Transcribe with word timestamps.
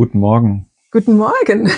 Guten 0.00 0.18
Morgen. 0.20 0.66
Guten 0.92 1.18
Morgen. 1.18 1.70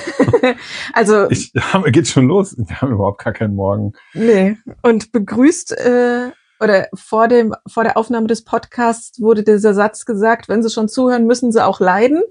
also 0.92 1.28
Ich, 1.28 1.52
geht 1.86 2.06
schon 2.06 2.28
los. 2.28 2.54
Wir 2.56 2.80
haben 2.80 2.92
überhaupt 2.92 3.24
gar 3.24 3.32
keinen 3.32 3.56
Morgen. 3.56 3.94
nee 4.14 4.56
und 4.84 5.10
begrüßt 5.10 5.72
äh, 5.72 6.30
oder 6.60 6.86
vor 6.94 7.26
dem 7.26 7.52
vor 7.66 7.82
der 7.82 7.96
Aufnahme 7.96 8.28
des 8.28 8.44
Podcasts 8.44 9.20
wurde 9.20 9.42
dieser 9.42 9.74
Satz 9.74 10.04
gesagt: 10.04 10.48
Wenn 10.48 10.62
Sie 10.62 10.70
schon 10.70 10.88
zuhören, 10.88 11.26
müssen 11.26 11.50
Sie 11.50 11.64
auch 11.66 11.80
leiden. 11.80 12.22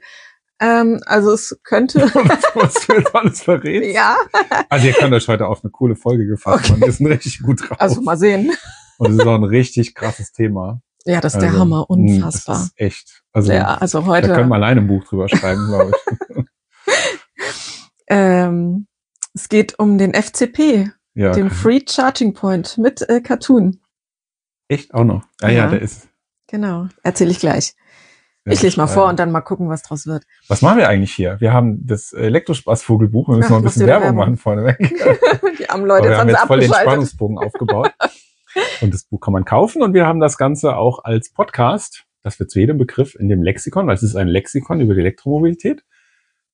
Ähm, 0.61 1.01
also 1.07 1.33
es 1.33 1.59
könnte 1.65 1.99
was, 2.13 2.55
was 2.55 2.87
du 2.87 2.93
jetzt 2.93 3.13
alles 3.13 3.41
verrätst. 3.41 3.93
ja, 3.93 4.15
Also 4.69 4.87
ihr 4.87 4.93
könnt 4.93 5.13
euch 5.13 5.27
heute 5.27 5.47
auf 5.47 5.61
eine 5.65 5.71
coole 5.71 5.97
Folge 5.97 6.25
gefasst 6.25 6.69
Okay. 6.69 6.71
machen. 6.71 6.83
Wir 6.85 6.91
sind 6.93 7.07
richtig 7.07 7.41
gut 7.43 7.67
drauf. 7.69 7.81
also 7.81 7.99
mal 7.99 8.15
sehen. 8.17 8.53
Und 8.97 9.11
es 9.11 9.17
ist 9.17 9.27
auch 9.27 9.35
ein 9.35 9.43
richtig 9.43 9.93
krasses 9.93 10.31
Thema. 10.31 10.79
Ja, 11.05 11.19
das 11.21 11.33
ist 11.33 11.39
der 11.41 11.49
Also, 11.49 11.61
Hammer, 11.61 11.79
mh, 11.79 11.85
unfassbar. 11.87 12.55
Das 12.55 12.63
ist 12.65 12.73
echt. 12.79 13.23
Also 13.33 13.51
ja, 13.53 13.75
also 13.75 14.01
da 14.01 14.05
heute. 14.07 14.33
können 14.33 14.49
wir 14.49 14.55
alleine 14.55 14.81
ein 14.81 14.87
Buch 14.87 15.03
drüber 15.05 15.27
schreiben, 15.29 15.67
glaube 15.67 15.91
ich. 15.91 16.45
Ähm, 18.07 18.87
es 19.33 19.47
geht 19.49 19.79
um 19.79 19.97
den 19.97 20.13
FCP, 20.13 20.91
Ja, 21.13 21.31
den 21.31 21.49
Free 21.49 21.79
Charging 21.87 22.33
Point 22.33 22.77
mit 22.77 23.07
äh, 23.07 23.21
Cartoon. 23.21 23.79
echt 24.67 24.93
auch 24.93 25.05
noch. 25.05 25.23
Ah 25.41 25.47
ja, 25.49 25.63
Ja. 25.65 25.67
der 25.69 25.81
ist. 25.81 26.09
Genau, 26.47 26.87
erzähle 27.03 27.31
ich 27.31 27.39
gleich. 27.39 27.73
der 28.45 28.53
ich 28.53 28.61
lese 28.61 28.75
mal 28.77 28.87
vor 28.87 29.07
und 29.07 29.17
dann 29.19 29.31
mal 29.31 29.39
gucken, 29.41 29.69
was 29.69 29.83
draus 29.83 30.07
wird. 30.07 30.25
Was 30.49 30.61
machen 30.61 30.79
wir 30.79 30.89
eigentlich 30.89 31.13
hier? 31.13 31.39
Wir 31.39 31.53
haben 31.53 31.85
das 31.87 32.11
Elektrospaßvogelbuch. 32.11 33.29
Wir 33.29 33.37
müssen 33.37 33.45
Ach, 33.45 33.49
noch 33.51 33.57
ein 33.59 33.63
bisschen 33.63 33.87
Werbung 33.87 34.15
machen 34.17 34.35
vorneweg. 34.35 34.77
Die 35.59 35.69
armen 35.69 35.85
Leute, 35.85 36.07
Aber 36.07 36.09
wir 36.09 36.17
haben 36.19 36.29
jetzt 36.29 36.41
voll 36.47 36.59
den. 36.59 36.73
Spannungsbogen 36.73 37.37
aufgebaut. 37.37 37.93
Und 38.81 38.93
das 38.93 39.03
Buch 39.03 39.19
kann 39.19 39.33
man 39.33 39.45
kaufen 39.45 39.81
und 39.81 39.93
wir 39.93 40.05
haben 40.05 40.19
das 40.19 40.37
Ganze 40.37 40.75
auch 40.75 41.03
als 41.03 41.31
Podcast, 41.31 42.05
dass 42.23 42.39
wir 42.39 42.47
zu 42.47 42.59
jedem 42.59 42.77
Begriff 42.77 43.15
in 43.15 43.29
dem 43.29 43.43
Lexikon, 43.43 43.87
weil 43.87 43.95
es 43.95 44.03
ist 44.03 44.15
ein 44.15 44.27
Lexikon 44.27 44.81
über 44.81 44.93
die 44.93 45.01
Elektromobilität, 45.01 45.83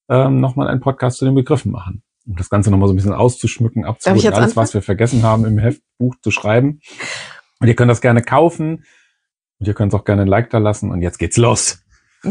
ähm, 0.10 0.40
nochmal 0.40 0.68
einen 0.68 0.80
Podcast 0.80 1.18
zu 1.18 1.26
den 1.26 1.36
Begriffen 1.36 1.72
machen. 1.72 2.04
Um 2.26 2.36
das 2.36 2.50
Ganze 2.50 2.72
nochmal 2.72 2.88
so 2.88 2.94
ein 2.94 2.98
bisschen 2.98 3.14
auszuschmücken, 3.14 3.86
abzuholen, 3.86 4.34
alles, 4.34 4.56
was 4.56 4.74
wir 4.74 4.82
vergessen 4.82 5.24
haben 5.24 5.46
im 5.46 5.58
Heftbuch 5.58 6.16
zu 6.22 6.32
schreiben. 6.32 6.82
Und 7.60 7.68
ihr 7.68 7.76
könnt 7.76 7.90
das 7.90 8.02
gerne 8.02 8.22
kaufen 8.22 8.84
und 9.60 9.68
ihr 9.68 9.74
könnt 9.74 9.94
auch 9.94 10.04
gerne 10.04 10.24
ein 10.24 10.28
Like 10.28 10.50
da 10.50 10.58
lassen 10.58 10.92
und 10.92 11.02
jetzt 11.02 11.20
geht's 11.20 11.38
los. 11.38 11.84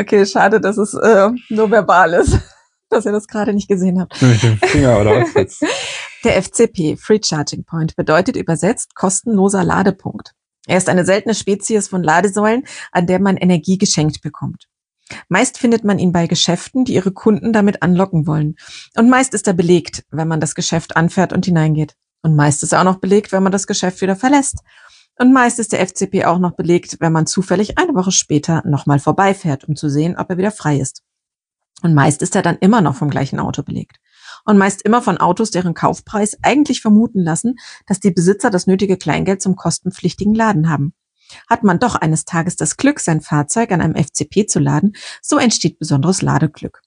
Okay, 0.00 0.24
schade, 0.24 0.60
dass 0.60 0.78
es 0.78 0.94
äh, 0.94 1.28
nur 1.50 1.70
verbal 1.70 2.14
ist, 2.14 2.38
dass 2.88 3.04
ihr 3.04 3.12
das 3.12 3.28
gerade 3.28 3.52
nicht 3.52 3.68
gesehen 3.68 4.00
habt. 4.00 4.20
Mit 4.22 4.42
dem 4.42 4.56
Finger 4.58 4.98
oder 4.98 5.20
was 5.20 5.34
jetzt? 5.34 5.62
Der 6.22 6.42
FCP, 6.42 6.96
Free 6.98 7.20
Charging 7.24 7.64
Point, 7.64 7.96
bedeutet 7.96 8.36
übersetzt 8.36 8.94
kostenloser 8.94 9.64
Ladepunkt. 9.64 10.34
Er 10.66 10.76
ist 10.76 10.90
eine 10.90 11.06
seltene 11.06 11.34
Spezies 11.34 11.88
von 11.88 12.02
Ladesäulen, 12.02 12.64
an 12.92 13.06
der 13.06 13.20
man 13.20 13.38
Energie 13.38 13.78
geschenkt 13.78 14.20
bekommt. 14.20 14.68
Meist 15.28 15.58
findet 15.58 15.82
man 15.82 15.98
ihn 15.98 16.12
bei 16.12 16.26
Geschäften, 16.26 16.84
die 16.84 16.94
ihre 16.94 17.10
Kunden 17.10 17.52
damit 17.52 17.82
anlocken 17.82 18.26
wollen. 18.26 18.56
Und 18.96 19.08
meist 19.08 19.32
ist 19.32 19.46
er 19.46 19.54
belegt, 19.54 20.04
wenn 20.10 20.28
man 20.28 20.40
das 20.40 20.54
Geschäft 20.54 20.96
anfährt 20.96 21.32
und 21.32 21.46
hineingeht. 21.46 21.96
Und 22.22 22.36
meist 22.36 22.62
ist 22.62 22.72
er 22.72 22.80
auch 22.80 22.84
noch 22.84 22.98
belegt, 22.98 23.32
wenn 23.32 23.42
man 23.42 23.52
das 23.52 23.66
Geschäft 23.66 24.02
wieder 24.02 24.14
verlässt. 24.14 24.58
Und 25.18 25.32
meist 25.32 25.58
ist 25.58 25.72
der 25.72 25.86
FCP 25.86 26.26
auch 26.26 26.38
noch 26.38 26.52
belegt, 26.52 26.98
wenn 27.00 27.12
man 27.12 27.26
zufällig 27.26 27.78
eine 27.78 27.94
Woche 27.94 28.12
später 28.12 28.62
nochmal 28.66 28.98
vorbeifährt, 28.98 29.64
um 29.64 29.74
zu 29.74 29.88
sehen, 29.88 30.16
ob 30.16 30.30
er 30.30 30.38
wieder 30.38 30.52
frei 30.52 30.78
ist. 30.78 31.02
Und 31.82 31.94
meist 31.94 32.22
ist 32.22 32.36
er 32.36 32.42
dann 32.42 32.58
immer 32.58 32.82
noch 32.82 32.94
vom 32.94 33.10
gleichen 33.10 33.40
Auto 33.40 33.62
belegt. 33.62 33.96
Und 34.44 34.58
meist 34.58 34.82
immer 34.82 35.02
von 35.02 35.18
Autos, 35.18 35.50
deren 35.50 35.74
Kaufpreis 35.74 36.36
eigentlich 36.42 36.80
vermuten 36.80 37.20
lassen, 37.20 37.56
dass 37.86 38.00
die 38.00 38.10
Besitzer 38.10 38.50
das 38.50 38.66
nötige 38.66 38.96
Kleingeld 38.96 39.42
zum 39.42 39.56
kostenpflichtigen 39.56 40.34
Laden 40.34 40.68
haben. 40.68 40.94
Hat 41.48 41.62
man 41.62 41.78
doch 41.78 41.94
eines 41.94 42.24
Tages 42.24 42.56
das 42.56 42.76
Glück, 42.76 43.00
sein 43.00 43.20
Fahrzeug 43.20 43.72
an 43.72 43.80
einem 43.80 43.94
FCP 43.94 44.46
zu 44.46 44.58
laden, 44.58 44.94
so 45.22 45.38
entsteht 45.38 45.78
besonderes 45.78 46.22
Ladeglück. 46.22 46.82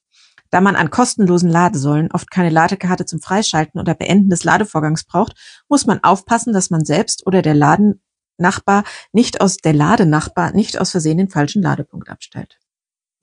Da 0.50 0.62
man 0.62 0.76
an 0.76 0.92
kostenlosen 0.92 1.50
Ladesäulen 1.50 2.12
oft 2.12 2.30
keine 2.30 2.52
Ladekarte 2.52 3.06
zum 3.06 3.20
Freischalten 3.20 3.80
oder 3.80 3.96
Beenden 3.96 4.30
des 4.30 4.44
Ladevorgangs 4.44 5.04
braucht, 5.04 5.34
muss 5.68 5.88
man 5.88 6.04
aufpassen, 6.04 6.54
dass 6.54 6.70
man 6.70 6.86
selbst 6.86 7.26
oder 7.26 7.42
der 7.42 7.56
Ladennachbar 7.56 8.84
nicht 9.14 9.42
aus 9.42 9.58
der 9.58 9.74
Ladenachbar 9.74 10.52
nicht 10.52 10.80
aus 10.80 10.92
Versehen 10.92 11.18
den 11.18 11.30
falschen 11.30 11.64
Ladepunkt 11.64 12.10
abstellt. 12.10 12.60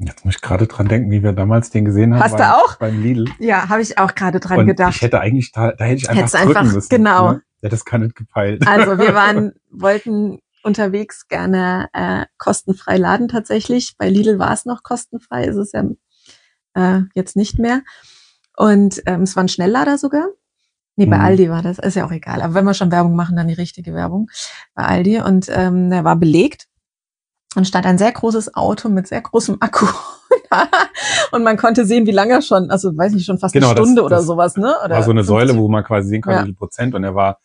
Jetzt 0.03 0.25
muss 0.25 0.37
ich 0.37 0.41
gerade 0.41 0.67
dran 0.67 0.89
denken, 0.89 1.11
wie 1.11 1.23
wir 1.23 1.33
damals 1.33 1.69
den 1.71 1.85
gesehen 1.85 2.15
haben. 2.15 2.23
Hast 2.25 2.39
du 2.39 2.55
auch? 2.55 2.77
Beim 2.77 3.03
Lidl. 3.03 3.27
Ja, 3.39 3.69
habe 3.69 3.83
ich 3.83 3.99
auch 3.99 4.15
gerade 4.15 4.41
dran 4.41 4.61
und 4.61 4.67
gedacht. 4.67 4.97
ich 4.97 5.03
hätte 5.03 5.21
eigentlich, 5.21 5.53
da, 5.53 5.73
da 5.73 5.85
hätte 5.85 6.03
ich 6.03 6.09
einfach 6.09 6.23
Hättest 6.23 6.35
drücken 6.43 6.57
einfach- 6.57 6.73
müssen. 6.75 6.89
genau. 6.89 7.33
Ne? 7.33 7.43
Hat 7.63 7.73
das 7.73 7.85
gar 7.85 7.99
nicht 7.99 8.17
gepeilt. 8.17 8.67
Also 8.67 8.99
wir 8.99 9.15
waren, 9.15 9.53
wollten 9.71 10.39
unterwegs 10.63 11.29
gerne 11.29 11.89
äh, 11.93 12.25
kostenfrei 12.39 12.97
laden 12.97 13.29
tatsächlich. 13.29 13.95
Bei 13.99 14.09
Lidl 14.09 14.39
war 14.39 14.53
es 14.53 14.65
noch 14.65 14.83
kostenfrei, 14.83 15.45
ist 15.45 15.57
es 15.57 15.73
ja 15.73 15.85
äh, 16.75 17.03
jetzt 17.15 17.37
nicht 17.37 17.59
mehr. 17.59 17.83
Und 18.57 19.03
ähm, 19.07 19.23
es 19.23 19.37
war 19.37 19.45
ein 19.45 19.49
Schnelllader 19.49 19.99
sogar. 19.99 20.27
Nee, 20.97 21.07
bei 21.07 21.17
Mhm. 21.19 21.25
Aldi 21.25 21.51
war 21.51 21.63
das, 21.63 21.79
ist 21.79 21.95
ja 21.97 22.05
auch 22.07 22.11
egal. 22.13 22.43
Aber 22.43 22.55
wenn 22.55 22.65
wir 22.65 22.75
schon 22.75 22.91
Werbung 22.93 23.15
machen, 23.17 23.37
dann 23.37 23.49
die 23.49 23.55
richtige 23.55 23.95
Werbung 23.95 24.29
bei 24.75 24.85
Aldi. 24.85 25.21
Und 25.21 25.47
ähm, 25.51 25.91
der 25.91 26.05
war 26.05 26.17
belegt 26.17 26.67
und 27.57 27.67
stand 27.67 27.87
ein 27.87 27.99
sehr 27.99 28.13
großes 28.13 28.55
Auto 28.55 28.89
mit 28.89 29.09
sehr 29.09 29.21
großem 29.21 29.57
Akku. 29.61 29.87
und 31.33 31.43
man 31.43 31.57
konnte 31.57 31.85
sehen, 31.85 32.07
wie 32.07 32.11
lange 32.13 32.35
er 32.35 32.43
schon, 32.43 32.71
also 32.71 32.97
weiß 32.97 33.13
nicht, 33.13 33.27
schon 33.27 33.39
fast 33.39 33.53
Genau, 33.55 33.69
eine 33.69 33.75
das- 33.77 33.85
Stunde 33.87 34.03
oder 34.03 34.17
das 34.17 34.27
sowas, 34.27 34.57
ne? 34.57 34.75
Oder 34.85 34.95
war 34.97 35.03
so 35.03 35.11
eine 35.11 35.25
50. 35.25 35.27
Säule, 35.27 35.57
wo 35.57 35.69
man 35.69 35.85
quasi 35.85 36.09
sehen 36.09 36.23
konnte, 36.23 36.39
Ja. 36.39 36.43
wie 36.45 36.49
viel 36.49 36.55
Prozent. 36.57 36.95
Und 36.95 37.05
er 37.05 37.15
war, 37.15 37.39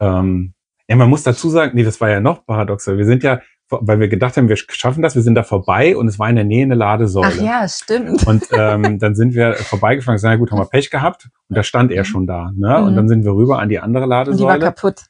ähm, 0.00 0.52
ja, 0.88 0.96
man 0.96 1.08
muss 1.10 1.22
dazu 1.22 1.48
sagen, 1.50 1.72
nee, 1.74 1.82
das 1.84 2.00
war 2.00 2.10
ja 2.10 2.20
noch 2.20 2.46
paradoxer. 2.46 2.96
Wir 2.96 3.04
sind 3.06 3.22
ja, 3.24 3.40
weil 3.68 3.98
wir 3.98 4.06
gedacht 4.06 4.36
haben, 4.36 4.48
wir 4.48 4.56
schaffen 4.56 5.02
das, 5.02 5.16
wir 5.16 5.22
sind 5.22 5.34
da 5.34 5.42
vorbei 5.42 5.96
und 5.96 6.06
es 6.06 6.20
war 6.20 6.30
in 6.30 6.36
der 6.36 6.44
Nähe 6.44 6.62
eine 6.64 6.76
Ladesäule. 6.76 7.32
Ach 7.36 7.42
ja, 7.42 7.68
stimmt. 7.68 8.24
Und 8.26 8.44
ähm, 8.52 9.00
dann 9.00 9.16
sind 9.16 9.34
wir 9.34 9.54
vorbeigefahren 9.54 10.14
und 10.14 10.16
gesagt, 10.18 10.32
na 10.34 10.36
gut, 10.38 10.52
haben 10.52 10.60
wir 10.60 10.66
Pech 10.68 10.90
gehabt. 10.90 11.28
Und 11.48 11.56
da 11.58 11.64
stand 11.64 11.90
er 11.90 12.04
schon 12.04 12.28
da. 12.28 12.52
Ne? 12.54 12.78
Und 12.84 12.92
Mhm. 12.92 12.96
dann 12.96 13.08
sind 13.08 13.24
wir 13.24 13.32
rüber 13.34 13.58
an 13.58 13.68
die 13.68 13.80
andere 13.80 14.04
Und 14.04 14.10
die 14.38 14.44
war 14.44 14.56
Ladesäule. 14.58 14.60
kaputt. 14.60 15.06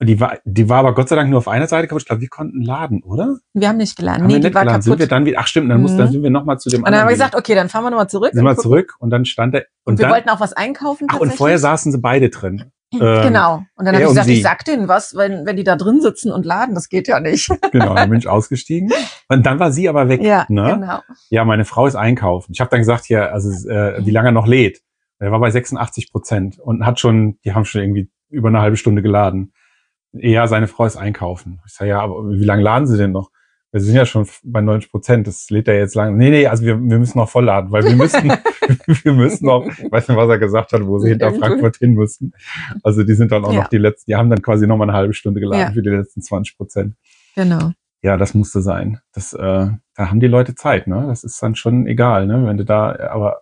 Und 0.00 0.08
die 0.08 0.18
war, 0.20 0.38
die 0.44 0.68
war 0.68 0.78
aber 0.78 0.94
Gott 0.94 1.08
sei 1.08 1.16
Dank 1.16 1.30
nur 1.30 1.38
auf 1.38 1.46
einer 1.48 1.68
Seite 1.68 1.86
kaputt. 1.86 2.02
Ich 2.02 2.06
glaube, 2.08 2.20
wir 2.20 2.28
konnten 2.28 2.62
laden, 2.62 3.02
oder? 3.04 3.36
Wir 3.52 3.68
haben 3.68 3.76
nicht 3.76 3.96
geladen. 3.96 4.22
Haben 4.22 4.26
nee, 4.26 4.34
wir 4.34 4.40
die 4.40 4.46
nicht 4.48 4.58
geladen. 4.60 4.82
Sind 4.82 4.98
wir 4.98 5.06
dann 5.06 5.24
wieder, 5.24 5.38
ach 5.40 5.46
stimmt, 5.46 5.70
dann, 5.70 5.80
muss, 5.80 5.92
Mhm. 5.92 5.98
dann 5.98 6.12
sind 6.12 6.22
wir 6.24 6.30
nochmal 6.30 6.58
zu 6.58 6.68
dem 6.68 6.80
und 6.80 6.86
dann 6.86 6.94
haben 6.94 6.98
wir 6.98 7.12
anderen. 7.12 7.14
gesagt, 7.30 7.36
okay, 7.36 7.54
dann 7.54 7.68
fahren 7.68 7.84
wir 7.84 7.90
nochmal 7.90 8.08
zurück. 8.08 8.30
sind 8.32 8.44
wir 8.44 8.56
zurück 8.56 8.94
und 8.98 9.10
dann 9.10 9.24
stand 9.24 9.54
er. 9.54 9.60
Und, 9.84 9.92
Und, 9.92 9.98
wir 9.98 10.06
dann, 10.06 10.12
wollten 10.12 10.28
auch 10.30 10.40
was 10.40 10.52
einkaufen. 10.52 11.06
ach, 11.10 11.20
und 11.20 11.32
vorher 11.32 11.58
saßen 11.58 11.92
sie 11.92 11.98
beide 11.98 12.28
drin. 12.28 12.72
ähm, 12.92 12.98
Genau. 13.00 13.62
Und 13.76 13.84
dann 13.84 13.94
habe 13.94 14.02
ich 14.02 14.08
gesagt, 14.08 14.28
ich 14.28 14.42
sag 14.42 14.64
denen 14.64 14.88
was, 14.88 15.14
wenn, 15.14 15.46
wenn 15.46 15.56
die 15.56 15.64
da 15.64 15.76
drin 15.76 16.00
sitzen 16.00 16.32
und 16.32 16.44
laden, 16.44 16.74
das 16.74 16.88
geht 16.88 17.06
ja 17.06 17.20
nicht. 17.20 17.48
Genau, 17.70 17.94
dann 17.94 18.10
bin 18.10 18.18
ich 18.18 18.28
ausgestiegen. 18.28 18.92
Und 19.28 19.46
dann 19.46 19.58
war 19.60 19.70
sie 19.72 19.88
aber 19.88 20.08
weg. 20.08 20.22
ja, 20.22 20.44
ne? 20.48 20.74
genau. 20.80 21.00
Ja, 21.30 21.44
meine 21.44 21.64
Frau 21.64 21.86
ist 21.86 21.94
einkaufen. 21.94 22.50
Ich 22.52 22.60
habe 22.60 22.70
dann 22.70 22.80
gesagt, 22.80 23.08
ja, 23.08 23.26
also 23.26 23.50
äh, 23.68 24.04
wie 24.04 24.10
lange 24.10 24.28
er 24.30 24.32
noch 24.32 24.46
lädt. 24.48 24.80
Er 25.20 25.30
war 25.30 25.38
bei 25.40 25.50
86 25.50 26.10
Prozent 26.10 26.58
und 26.58 26.84
hat 26.84 26.98
schon, 27.00 27.38
die 27.44 27.54
haben 27.54 27.64
schon 27.64 27.80
irgendwie 27.80 28.10
über 28.28 28.48
eine 28.48 28.60
halbe 28.60 28.76
Stunde 28.76 29.00
geladen. 29.00 29.52
Ja, 30.16 30.46
seine 30.46 30.68
Frau 30.68 30.84
ist 30.86 30.96
einkaufen. 30.96 31.60
Ich 31.66 31.72
sage, 31.74 31.90
ja, 31.90 32.00
aber 32.00 32.28
wie 32.30 32.44
lange 32.44 32.62
laden 32.62 32.86
Sie 32.86 32.96
denn 32.96 33.12
noch? 33.12 33.30
Wir 33.72 33.80
sind 33.80 33.96
ja 33.96 34.06
schon 34.06 34.28
bei 34.44 34.60
90 34.60 34.90
Prozent, 34.92 35.26
das 35.26 35.50
lädt 35.50 35.66
er 35.66 35.76
jetzt 35.76 35.96
lang. 35.96 36.16
Nee, 36.16 36.30
nee, 36.30 36.46
also 36.46 36.64
wir, 36.64 36.76
wir 36.80 36.98
müssen 37.00 37.18
noch 37.18 37.28
vollladen, 37.28 37.72
weil 37.72 37.82
wir 37.82 37.96
müssen, 37.96 38.30
wir 38.86 39.12
müssen 39.12 39.46
noch, 39.46 39.66
ich 39.66 39.90
weiß 39.90 40.08
nicht, 40.08 40.16
was 40.16 40.28
er 40.28 40.38
gesagt 40.38 40.72
hat, 40.72 40.86
wo 40.86 40.98
sie 41.00 41.08
hinter. 41.10 41.32
Frankfurt 41.34 41.76
hin 41.78 41.94
müssten. 41.94 42.32
Also 42.84 43.02
die 43.02 43.14
sind 43.14 43.32
dann 43.32 43.44
auch 43.44 43.52
Ja. 43.52 43.62
noch 43.62 43.68
die 43.68 43.78
letzten, 43.78 44.12
die 44.12 44.14
haben 44.16 44.30
dann 44.30 44.42
quasi 44.42 44.68
noch 44.68 44.76
mal 44.76 44.84
eine 44.84 44.92
halbe 44.96 45.12
Stunde 45.14 45.40
geladen 45.40 45.60
Ja. 45.68 45.72
für 45.72 45.82
die 45.82 45.88
letzten 45.90 46.22
20 46.22 46.56
Prozent. 46.56 46.94
Genau. 47.34 47.72
Ja, 48.02 48.16
das 48.16 48.34
musste 48.34 48.62
sein. 48.62 49.00
Das, 49.12 49.32
äh, 49.32 49.38
da 49.96 50.10
haben 50.10 50.20
die 50.20 50.28
Leute 50.28 50.54
Zeit, 50.54 50.86
ne? 50.86 51.06
Das 51.08 51.24
ist 51.24 51.42
dann 51.42 51.56
schon 51.56 51.86
egal, 51.88 52.26
ne? 52.26 52.46
Wenn 52.46 52.58
du 52.58 52.64
da, 52.64 52.94
aber 53.10 53.40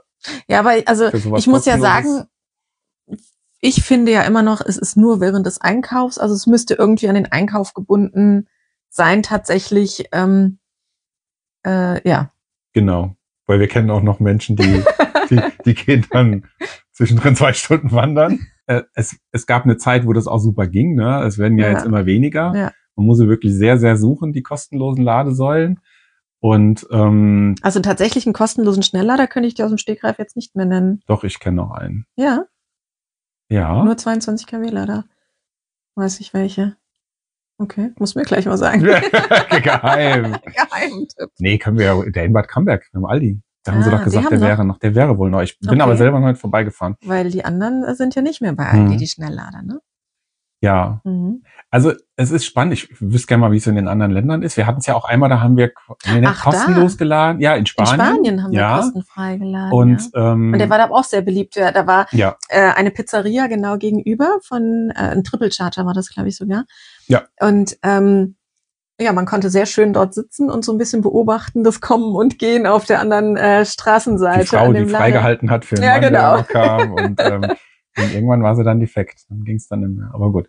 Ja, 0.49 0.60
aber 0.60 0.75
also 0.87 1.12
ich 1.12 1.47
muss 1.47 1.66
ja 1.66 1.77
sagen, 1.78 2.25
ich 3.65 3.83
finde 3.84 4.11
ja 4.12 4.22
immer 4.22 4.42
noch, 4.42 4.60
es 4.60 4.77
ist 4.77 4.97
nur 4.97 5.21
während 5.21 5.47
des 5.47 5.60
Einkaufs, 5.60 6.19
also 6.19 6.34
es 6.34 6.47
müsste 6.48 6.75
irgendwie 6.75 7.09
an 7.09 7.15
den 7.15 7.31
Einkauf 7.31 7.72
gebunden 7.75 8.48
sein 8.91 9.22
tatsächlich. 9.22 10.07
Ähm, 10.13 10.59
äh, 11.65 12.07
ja, 12.07 12.33
genau. 12.72 13.15
Weil 13.47 13.60
wir 13.60 13.69
kennen 13.69 13.91
auch 13.91 14.03
noch 14.03 14.19
Menschen, 14.21 14.57
die, 14.57 14.83
die, 15.31 15.41
die 15.65 15.75
gehen 15.75 16.04
dann 16.10 16.45
zwischendrin 16.92 17.36
zwei 17.36 17.53
Stunden 17.53 17.92
wandern. 17.92 18.41
Äh, 18.66 18.83
es, 18.95 19.16
es 19.31 19.47
gab 19.47 19.65
eine 19.65 19.77
Zeit, 19.77 20.07
wo 20.07 20.13
das 20.13 20.27
auch 20.27 20.39
super 20.41 20.66
ging, 20.66 20.95
ne? 20.97 21.22
Es 21.25 21.39
werden 21.39 21.57
ja, 21.57 21.66
Ja. 21.69 21.72
jetzt 21.72 21.86
immer 21.86 22.04
weniger. 22.04 22.53
Ja. 22.57 22.72
Man 22.97 23.07
muss 23.07 23.19
sie 23.19 23.28
wirklich 23.28 23.54
sehr, 23.54 23.78
sehr 23.78 23.97
suchen, 23.97 24.33
die 24.33 24.42
kostenlosen 24.42 25.04
Ladesäulen. 25.04 25.81
Und 26.41 26.84
ähm, 26.91 27.54
also 27.63 27.78
tatsächlich 27.78 28.27
einen 28.27 28.33
kostenlosen 28.34 28.83
Schnelllader 28.83 29.28
könnte 29.28 29.47
ich 29.47 29.54
dir 29.54 29.65
aus 29.65 29.71
dem 29.71 29.78
Stegreif 29.78 30.19
jetzt 30.19 30.34
nicht 30.34 30.57
mehr 30.57 30.66
nennen. 30.66 31.01
doch, 31.07 31.22
ich 31.22 31.39
kenne 31.39 31.57
noch 31.57 31.71
einen. 31.71 32.04
Ja, 32.16 32.47
Ja. 33.48 33.84
nur 33.84 33.97
22 33.97 34.47
kW 34.47 34.68
Lader. 34.68 35.04
Weiß 35.94 36.21
ich 36.21 36.33
welche. 36.34 36.77
Okay, 37.59 37.92
muss 37.98 38.15
mir 38.15 38.22
gleich 38.22 38.47
mal 38.47 38.56
sagen. 38.56 38.83
Geheim. 39.62 40.36
Geheimtipp. 40.44 41.30
Nee, 41.39 41.59
können 41.59 41.78
wir 41.78 41.84
ja, 41.86 42.03
der 42.10 42.24
in 42.24 42.33
Bad 42.33 42.48
Camberg, 42.48 42.89
im 42.92 43.04
Aldi. 43.04 43.41
Da 43.65 43.72
haben 43.72 43.83
sie 43.83 43.91
Ah, 43.91 43.98
doch 43.98 44.04
gesagt, 44.04 44.30
der 44.33 44.39
noch. 44.41 44.47
wäre 44.48 44.65
noch, 44.65 44.78
der 44.78 44.94
wäre 44.97 45.18
wohl 45.18 45.30
noch. 45.30 45.42
Ich 45.42 45.59
bin 45.60 45.71
Okay. 45.71 45.80
aber 45.80 45.97
selber 45.97 46.18
noch 46.18 46.28
nicht 46.28 46.41
vorbeigefahren. 46.41 46.97
Weil 47.04 47.30
die 47.30 47.44
anderen 47.44 47.94
sind 47.94 48.15
ja 48.16 48.22
nicht 48.22 48.41
mehr 48.41 48.53
bei 48.54 48.66
Aldi, 48.66 48.94
Mhm. 48.94 48.98
die 48.98 49.06
Schnelllader, 49.06 49.62
ne? 49.62 49.80
Ja. 50.62 51.00
Mhm. 51.04 51.42
Also 51.70 51.92
es 52.16 52.30
ist 52.30 52.44
spannend. 52.44 52.72
Ich 52.74 52.88
wüsste 53.00 53.26
gerne 53.26 53.41
mal, 53.41 53.50
wie 53.53 53.56
es 53.56 53.66
in 53.66 53.74
den 53.74 53.88
anderen 53.88 54.12
Ländern 54.12 54.42
ist. 54.42 54.56
Wir 54.56 54.66
hatten 54.66 54.78
es 54.78 54.86
ja 54.86 54.94
auch 54.94 55.04
einmal, 55.04 55.28
da 55.28 55.41
haben 55.41 55.56
wir 55.56 55.72
nee, 56.06 56.22
Ach, 56.24 56.44
da. 56.44 56.50
kostenlos 56.50 56.97
geladen. 56.97 57.41
Ja, 57.41 57.54
in 57.54 57.60
In 57.60 57.66
Spanien. 57.66 57.94
Spanien 57.94 58.42
haben 58.44 58.53
wir 58.53 58.60
ja. 58.60 58.76
kostenfrei 58.76 59.36
geladen. 59.38 59.72
Und, 59.72 60.10
ja. 60.14 60.32
ähm, 60.32 60.53
Und 60.53 60.59
der 60.60 60.70
war 60.70 60.78
da 60.78 60.88
auch 60.91 61.03
sehr 61.04 61.22
beliebt. 61.22 61.56
Ja, 61.56 61.72
Da 61.72 61.86
war 61.86 62.06
ja, 62.12 62.36
äh, 62.48 62.70
eine 62.74 62.91
Pizzeria 62.92 63.48
genau 63.48 63.76
gegenüber 63.76 64.38
von 64.47 64.92
äh, 64.94 65.00
ein 65.00 65.24
Triple 65.24 65.50
Charger 65.50 65.84
war 65.84 65.94
das, 65.94 66.10
glaube 66.10 66.28
ich, 66.28 66.36
sogar. 66.36 66.64
Ja. 67.09 67.22
Und 67.41 67.76
ähm, 67.82 68.36
ja, 69.00 69.12
man 69.12 69.26
konnte 69.26 69.50
sehr 69.50 69.66
schön 69.66 69.92
dort 69.94 70.14
sitzen 70.14 70.48
und 70.48 70.64
so 70.64 70.70
ein 70.72 70.78
bisschen 70.78 71.00
beobachten, 71.00 71.64
das 71.64 71.80
Kommen 71.80 72.14
und 72.14 72.38
Gehen 72.38 72.66
auf 72.68 72.84
der 72.84 73.00
anderen 73.00 73.36
äh, 73.36 73.64
Straßenseite. 73.64 74.41
die 74.42 74.47
Frau, 74.47 74.72
die 74.72 74.78
Laden. 74.80 74.91
freigehalten 74.91 75.50
hat 75.50 75.64
für 75.64 75.74
den 75.74 75.82
Ja, 75.84 75.92
Mann, 75.92 76.00
der 76.03 76.10
genau. 76.10 76.36
noch 76.36 76.47
kam. 76.48 76.92
Und, 76.92 77.20
ähm, 77.20 77.42
und 77.97 78.12
irgendwann 78.15 78.42
war 78.42 78.56
sie 78.56 78.65
dann 78.65 78.80
defekt. 78.80 79.24
Dann 79.28 79.44
ging 79.44 79.56
es 79.56 79.68
dann 79.68 79.80
nicht 79.80 79.98
mehr. 79.98 80.10
Aber 80.12 80.30
gut. 80.33 80.48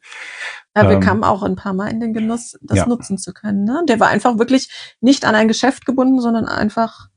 Ja, 0.75 0.84
wir 0.84 0.92
Ähm, 0.95 1.00
kamen 1.01 1.24
auch 1.24 1.44
ein 1.44 1.56
paar 1.56 1.74
Mal 1.74 1.92
in 1.92 2.00
den 2.00 2.13
Genuss, 2.13 2.57
das 2.62 2.80
Ja. 2.80 2.88
nutzen 2.88 3.18
zu 3.18 3.34
können. 3.34 3.63
Ne? 3.63 3.84
Der 3.88 4.00
war 4.00 4.07
einfach 4.10 4.38
wirklich 4.38 4.95
nicht 5.01 5.25
an 5.25 5.36
ein 5.36 5.48
Geschäft 5.48 5.86
gebunden, 5.86 6.19
sondern 6.19 6.45
einfach 6.45 7.10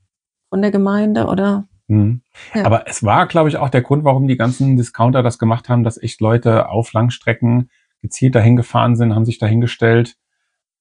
von 0.49 0.61
der 0.61 0.71
Gemeinde 0.71 1.25
oder 1.27 1.67
Mhm. 1.89 2.21
Ja. 2.53 2.65
Aber 2.65 2.85
es 2.87 3.01
war, 3.03 3.27
glaube 3.27 3.47
ich, 3.49 3.55
auch 3.55 3.69
der 3.69 3.81
Grund, 3.81 4.03
warum 4.03 4.27
die 4.27 4.35
ganzen 4.35 4.75
Discounter 4.75 5.23
das 5.23 5.39
gemacht 5.39 5.69
haben, 5.69 5.85
dass 5.85 5.97
echt 5.97 6.19
Leute 6.19 6.67
auf 6.69 6.91
Langstrecken 6.91 7.69
gezielt 8.01 8.35
dahin 8.35 8.57
gefahren 8.57 8.97
sind, 8.97 9.15
haben 9.15 9.23
sich 9.23 9.37
dahingestellt. 9.39 10.17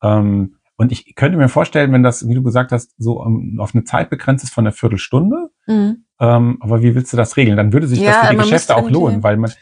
Ähm, 0.03 0.57
und 0.77 0.91
ich 0.91 1.15
könnte 1.15 1.39
mir 1.39 1.49
vorstellen, 1.49 1.93
wenn 1.93 2.03
das, 2.03 2.29
wie 2.29 2.35
du 2.35 2.43
gesagt 2.43 2.73
hast, 2.73 2.93
so 2.99 3.25
ähm, 3.25 3.59
auf 3.61 3.73
eine 3.73 3.85
Zeit 3.85 4.11
begrenzt 4.11 4.43
ist 4.45 4.53
von 4.53 4.67
einer 4.67 4.73
Viertelstunde, 4.73 5.51
mhm. 5.69 6.06
Ähm, 6.21 6.59
aber 6.61 6.83
wie 6.83 6.95
willst 6.95 7.13
du 7.13 7.17
das 7.17 7.37
regeln? 7.37 7.57
Dann 7.57 7.73
würde 7.73 7.87
sich 7.87 8.01
Ja, 8.01 8.13
das 8.13 8.21
für 8.29 8.35
die 8.35 8.37
Geschäfte 8.39 8.77
auch 8.77 8.89
lohnen, 8.91 9.23
weil 9.23 9.37
man 9.37 9.53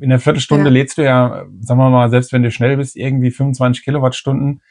in 0.00 0.04
einer 0.04 0.20
Viertelstunde 0.20 0.64
Ja. 0.66 0.70
lädst 0.70 0.98
du 0.98 1.02
ja, 1.04 1.44
sagen 1.60 1.80
wir 1.80 1.90
mal, 1.90 2.08
selbst 2.10 2.32
wenn 2.32 2.42
du 2.42 2.50
schnell 2.50 2.76
bist, 2.76 2.96
irgendwie 2.96 3.30
25 3.30 3.84
Kilowattstunden. 3.84 4.62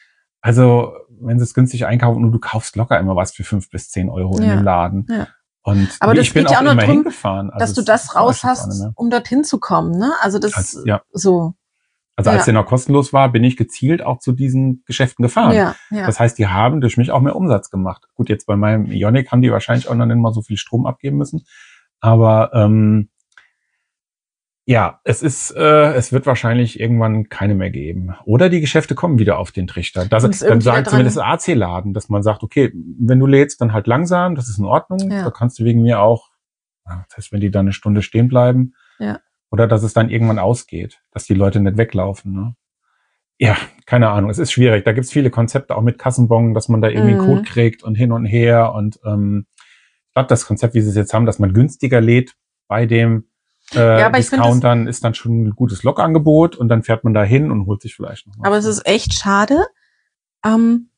Also, 0.41 0.93
wenn 1.21 1.39
sie 1.39 1.43
es 1.43 1.53
günstig 1.53 1.85
einkaufen 1.85 2.23
und 2.23 2.31
du 2.31 2.39
kaufst 2.39 2.75
locker 2.75 2.99
immer 2.99 3.15
was 3.15 3.33
für 3.33 3.43
fünf 3.43 3.69
bis 3.69 3.89
zehn 3.89 4.09
Euro 4.09 4.37
in 4.37 4.43
Ja. 4.43 4.55
dem 4.55 4.63
Laden. 4.63 5.07
Ja. 5.09 5.27
Und 5.65 5.89
Aber 6.01 6.13
das 6.13 6.25
ich 6.25 6.33
bin 6.33 6.45
auch 6.47 6.57
auch 6.57 6.61
noch 6.61 6.71
immer 6.73 6.83
drum, 6.83 6.91
hingefahren. 6.95 7.49
Also 7.49 7.59
dass 7.59 7.73
du 7.73 7.81
das 7.83 8.15
raus 8.15 8.43
hast, 8.43 8.81
ne? 8.81 8.91
um 8.95 9.09
dorthin 9.09 9.43
zu 9.45 9.59
kommen. 9.59 9.97
Ne? 9.97 10.11
Also 10.21 10.39
das 10.39 10.53
Als, 10.55 10.83
ja. 10.85 11.01
so. 11.13 11.53
Also 12.15 12.29
als 12.29 12.41
Ja. 12.41 12.45
der 12.45 12.61
noch 12.61 12.67
kostenlos 12.67 13.11
war, 13.11 13.31
bin 13.31 13.43
ich 13.43 13.57
gezielt 13.57 14.03
auch 14.03 14.19
zu 14.19 14.33
diesen 14.33 14.83
Geschäften 14.85 15.23
gefahren. 15.23 15.55
Ja, 15.55 15.75
ja. 15.89 16.05
Das 16.05 16.19
heißt, 16.19 16.37
die 16.37 16.47
haben 16.47 16.79
durch 16.79 16.97
mich 16.97 17.09
auch 17.11 17.21
mehr 17.21 17.35
Umsatz 17.35 17.69
gemacht. 17.71 18.07
Gut, 18.13 18.29
jetzt 18.29 18.45
bei 18.45 18.55
meinem 18.55 18.85
Ionic 18.91 19.31
haben 19.31 19.41
die 19.41 19.51
wahrscheinlich 19.51 19.87
auch 19.89 19.95
noch 19.95 20.05
nicht 20.05 20.17
mal 20.17 20.33
so 20.33 20.41
viel 20.43 20.57
Strom 20.57 20.85
abgeben 20.85 21.17
müssen. 21.17 21.45
Aber 21.99 22.51
ähm, 22.53 23.09
ja, 24.65 25.01
es 25.03 25.21
ist, 25.21 25.51
äh, 25.51 25.93
es 25.93 26.13
wird 26.13 26.25
wahrscheinlich 26.25 26.79
irgendwann 26.79 27.27
keine 27.27 27.55
mehr 27.55 27.69
geben. 27.69 28.15
Oder 28.25 28.49
die 28.49 28.61
Geschäfte 28.61 28.95
kommen 28.95 29.19
wieder 29.19 29.37
auf 29.37 29.51
den 29.51 29.67
Trichter. 29.67 30.05
Das, 30.05 30.23
dann 30.39 30.61
sagen 30.61 30.85
zumindest 30.85 31.19
AC-Laden, 31.19 31.93
dass 31.93 32.07
man 32.09 32.23
sagt, 32.23 32.43
okay, 32.43 32.71
wenn 32.73 33.19
du 33.19 33.25
lädst, 33.25 33.59
dann 33.59 33.73
halt 33.73 33.87
langsam, 33.87 34.35
das 34.35 34.47
ist 34.47 34.59
in 34.59 34.65
Ordnung. 34.65 35.11
Ja. 35.11 35.23
Da 35.25 35.31
kannst 35.31 35.59
du 35.59 35.65
wegen 35.65 35.81
mir 35.81 35.99
auch, 35.99 36.29
das 36.85 37.17
heißt, 37.17 37.31
wenn 37.33 37.41
die 37.41 37.51
dann 37.51 37.65
eine 37.65 37.73
Stunde 37.73 38.01
stehen 38.01 38.29
bleiben. 38.29 38.73
Ja. 38.99 39.19
Oder 39.53 39.67
dass 39.67 39.83
es 39.83 39.93
dann 39.93 40.09
irgendwann 40.09 40.39
ausgeht, 40.39 40.99
dass 41.11 41.25
die 41.25 41.35
Leute 41.35 41.59
nicht 41.59 41.77
weglaufen. 41.77 42.33
Ne? 42.33 42.55
Ja, 43.37 43.55
keine 43.85 44.09
Ahnung, 44.09 44.31
es 44.31 44.39
ist 44.39 44.51
schwierig. 44.51 44.83
Da 44.83 44.93
gibt's 44.93 45.11
viele 45.11 45.29
Konzepte 45.29 45.75
auch 45.77 45.83
mit 45.83 45.99
Kassenbon, 45.99 46.55
dass 46.55 46.69
man 46.69 46.81
da 46.81 46.87
irgendwie 46.89 47.11
einen 47.11 47.21
Mhm. 47.21 47.25
Code 47.25 47.41
kriegt 47.43 47.83
und 47.83 47.93
hin 47.93 48.11
und 48.11 48.25
her. 48.25 48.73
Und 48.73 48.99
ähm, 49.05 49.45
ich 50.07 50.13
glaube, 50.15 50.27
das 50.27 50.47
Konzept, 50.47 50.73
wie 50.73 50.81
sie 50.81 50.89
es 50.89 50.95
jetzt 50.95 51.13
haben, 51.13 51.27
dass 51.27 51.37
man 51.37 51.53
günstiger 51.53 52.01
lädt 52.01 52.33
bei 52.67 52.87
dem 52.87 53.25
äh, 53.75 53.99
Ja, 53.99 54.07
aber 54.07 54.15
find 54.23 54.31
Discountern, 54.33 54.87
ist 54.87 55.03
dann 55.03 55.13
schon 55.13 55.43
ein 55.43 55.49
gutes 55.51 55.83
Lokangebot 55.83 56.55
und 56.55 56.67
dann 56.69 56.81
fährt 56.81 57.03
man 57.03 57.13
da 57.13 57.23
hin 57.23 57.51
und 57.51 57.67
holt 57.67 57.83
sich 57.83 57.93
vielleicht 57.93 58.25
noch 58.25 58.33
was. 58.39 58.47
Aber 58.47 58.57
es 58.57 58.65
ist 58.65 58.87
echt 58.87 59.13
schade, 59.13 59.63
ähm, 60.43 60.89